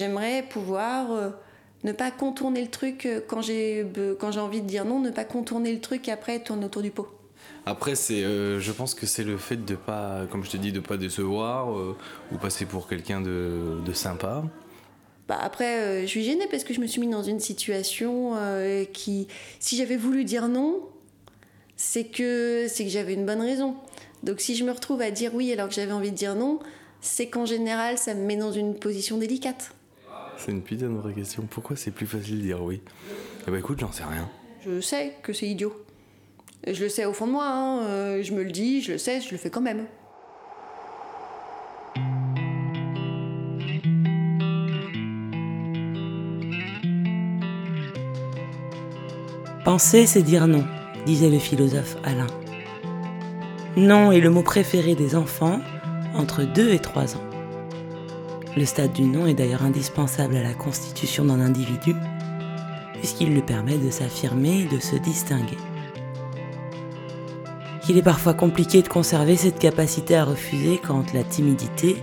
[0.00, 1.30] J'aimerais pouvoir euh,
[1.84, 3.86] ne pas contourner le truc euh, quand j'ai
[4.18, 6.82] quand j'ai envie de dire non, ne pas contourner le truc et après tourner autour
[6.82, 7.06] du pot.
[7.64, 10.72] Après, c'est, euh, je pense que c'est le fait de pas, comme je te dis,
[10.72, 11.68] de pas décevoir
[12.32, 14.42] ou passer pour quelqu'un de, de, sympa.
[15.28, 18.32] Bah après, je suis gênée parce que je me suis mis dans une situation
[18.92, 19.28] qui,
[19.60, 20.80] si j'avais voulu dire non,
[21.76, 23.76] c'est que c'est que j'avais une bonne raison.
[24.24, 26.58] Donc si je me retrouve à dire oui alors que j'avais envie de dire non,
[27.00, 29.72] c'est qu'en général, ça me met dans une position délicate.
[30.38, 31.46] C'est une putain de vraie question.
[31.48, 32.80] Pourquoi c'est plus facile de dire oui
[33.46, 34.28] Eh ben écoute, j'en sais rien.
[34.64, 35.74] Je sais que c'est idiot.
[36.66, 37.82] Je le sais au fond de moi, hein.
[37.84, 39.86] Euh, je me le dis, je le sais, je le fais quand même.
[49.64, 50.64] Penser, c'est dire non,
[51.06, 52.26] disait le philosophe Alain.
[53.76, 55.60] Non est le mot préféré des enfants
[56.14, 57.33] entre 2 et 3 ans.
[58.56, 61.94] Le stade du non est d'ailleurs indispensable à la constitution d'un individu,
[62.94, 65.58] puisqu'il lui permet de s'affirmer et de se distinguer.
[67.88, 71.96] Il est parfois compliqué de conserver cette capacité à refuser quand la timidité,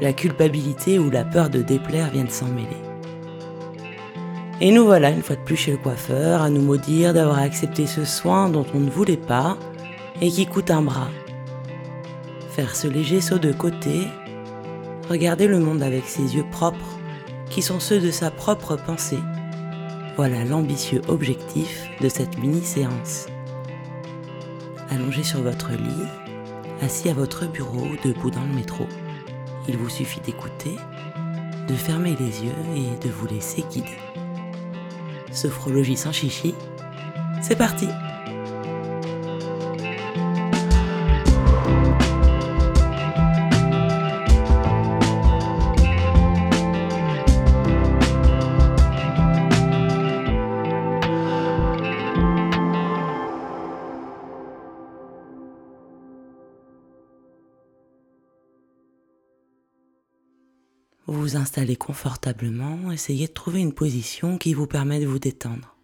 [0.00, 2.76] la culpabilité ou la peur de déplaire viennent s'en mêler.
[4.60, 7.86] Et nous voilà une fois de plus chez le coiffeur à nous maudire d'avoir accepté
[7.86, 9.56] ce soin dont on ne voulait pas
[10.20, 11.08] et qui coûte un bras.
[12.50, 14.08] Faire ce léger saut de côté
[15.08, 16.98] Regardez le monde avec ses yeux propres,
[17.48, 19.20] qui sont ceux de sa propre pensée.
[20.16, 23.26] Voilà l'ambitieux objectif de cette mini-séance.
[24.90, 26.08] Allongé sur votre lit,
[26.82, 28.86] assis à votre bureau, debout dans le métro,
[29.68, 30.76] il vous suffit d'écouter,
[31.68, 33.98] de fermer les yeux et de vous laisser guider.
[35.30, 36.54] Sophrologie sans chichi,
[37.42, 37.86] c'est parti!
[61.26, 61.34] Vous
[61.74, 65.76] confortablement, essayez de trouver une position qui vous permet de vous détendre.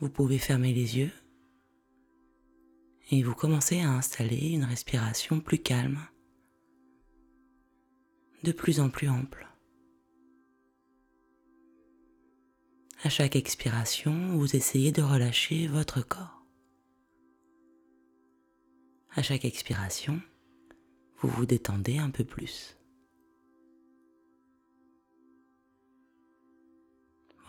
[0.00, 1.12] Vous pouvez fermer les yeux
[3.12, 6.00] et vous commencez à installer une respiration plus calme,
[8.42, 9.46] de plus en plus ample.
[13.04, 16.44] À chaque expiration, vous essayez de relâcher votre corps.
[19.14, 20.20] À chaque expiration,
[21.20, 22.76] vous vous détendez un peu plus.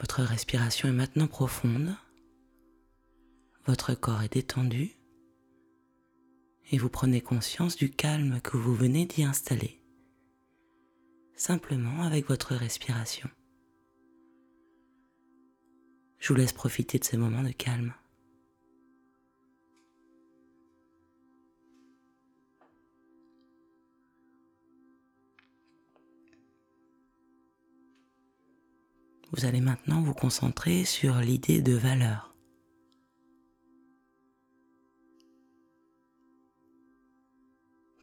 [0.04, 1.96] Votre respiration est maintenant profonde.
[3.66, 4.92] Votre corps est détendu.
[6.72, 9.82] Et vous prenez conscience du calme que vous venez d'y installer.
[11.38, 13.30] Simplement avec votre respiration.
[16.20, 17.94] Je vous laisse profiter de ce moment de calme.
[29.36, 32.36] Vous allez maintenant vous concentrer sur l'idée de valeur.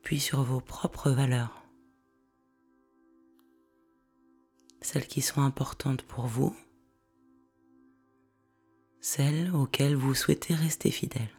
[0.02, 1.64] Puis sur vos propres valeurs.
[4.80, 6.56] Celles qui sont importantes pour vous.
[9.00, 11.30] Celles auxquelles vous souhaitez rester fidèle.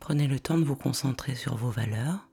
[0.00, 2.28] Prenez le temps de vous concentrer sur vos valeurs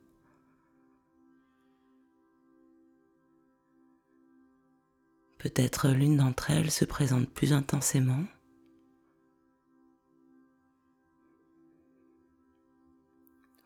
[5.42, 8.24] Peut-être l'une d'entre elles se présente plus intensément.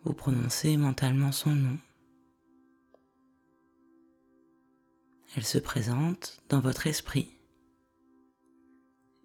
[0.06, 1.78] Vous prononcez mentalement son nom.
[5.36, 7.38] Elle se présente dans votre esprit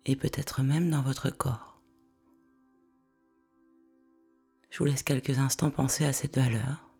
[0.04, 1.80] et peut-être même dans votre corps.
[4.70, 6.90] Je vous laisse quelques instants penser à cette valeur.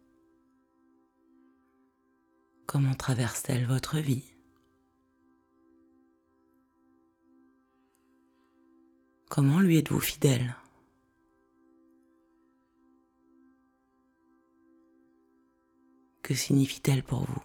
[2.67, 4.30] Comment traverse-t-elle votre vie?
[9.31, 10.57] Comment lui êtes-vous fidèle?
[16.21, 17.43] Que signifie-t-elle pour vous?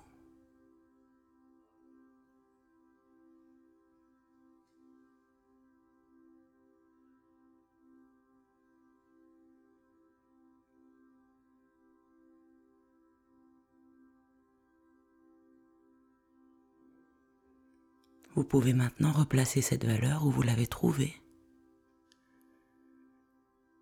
[18.33, 21.13] Vous pouvez maintenant replacer cette valeur où vous l'avez trouvée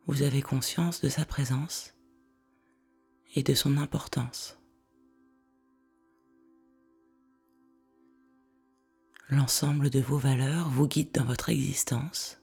[0.06, 1.94] vous avez conscience de sa présence
[3.36, 4.60] et de son importance.
[9.30, 12.40] L'ensemble de vos valeurs vous guide dans votre existence.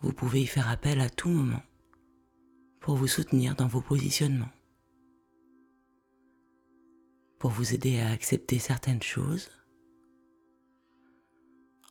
[0.00, 1.62] Vous pouvez y faire appel à tout moment
[2.80, 4.52] pour vous soutenir dans vos positionnements,
[7.38, 9.50] pour vous aider à accepter certaines choses,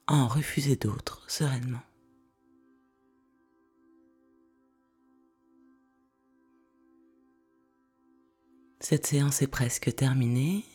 [0.07, 1.81] à en refuser d'autres sereinement.
[8.83, 10.65] Cette séance est presque terminée.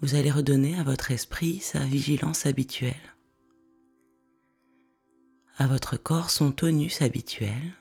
[0.00, 3.16] Vous allez redonner à votre esprit sa vigilance habituelle,
[5.58, 7.74] à votre corps son tonus habituel.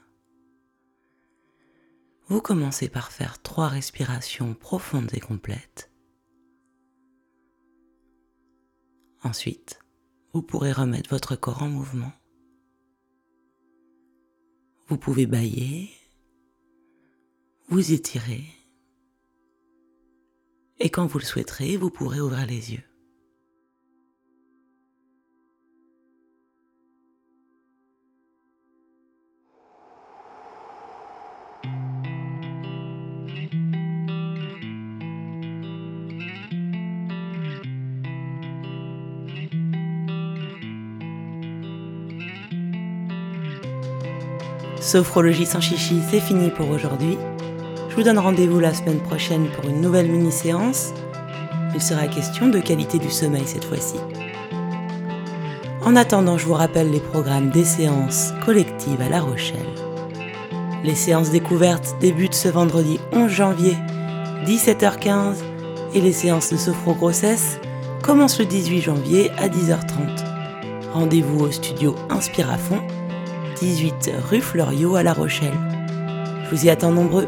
[2.28, 5.90] Vous commencez par faire trois respirations profondes et complètes.
[9.24, 9.80] Ensuite,
[10.34, 12.12] vous pourrez remettre votre corps en mouvement.
[14.90, 15.90] Vous pouvez bailler,
[17.70, 18.44] vous étirer,
[20.80, 22.84] et quand vous le souhaiterez, vous pourrez ouvrir les yeux.
[44.80, 47.18] Sophrologie sans chichi, c'est fini pour aujourd'hui.
[47.98, 50.94] Vous donne rendez-vous la semaine prochaine pour une nouvelle mini-séance.
[51.74, 53.96] Il sera question de qualité du sommeil cette fois-ci.
[55.82, 59.58] En attendant, je vous rappelle les programmes des séances collectives à La Rochelle.
[60.84, 63.76] Les séances découvertes débutent ce vendredi 11 janvier,
[64.46, 65.38] 17h15,
[65.96, 67.60] et les séances de sophro-grossesse
[68.04, 70.24] commencent le 18 janvier à 10h30.
[70.94, 72.80] Rendez-vous au studio Inspire à fond
[73.60, 75.58] 18 rue Fleuriot à La Rochelle.
[76.44, 77.28] Je vous y attends nombreux.